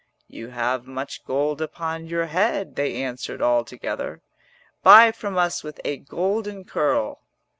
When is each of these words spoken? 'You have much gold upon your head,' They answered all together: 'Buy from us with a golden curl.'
'You 0.27 0.47
have 0.47 0.87
much 0.87 1.23
gold 1.25 1.61
upon 1.61 2.07
your 2.07 2.25
head,' 2.25 2.75
They 2.75 2.95
answered 3.03 3.39
all 3.39 3.63
together: 3.63 4.23
'Buy 4.81 5.11
from 5.11 5.37
us 5.37 5.63
with 5.63 5.79
a 5.85 5.97
golden 5.97 6.65
curl.' 6.65 7.21